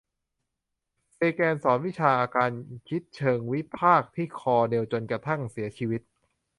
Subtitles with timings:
[1.13, 2.51] เซแกนสอนวิชาการ
[2.87, 6.01] คิดเชิงวิพากษ์ที่คอร์เนลจนกระทั่งเสียชีวิต